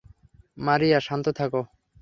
[0.57, 1.61] মারিয়া, শান্ত থাকো।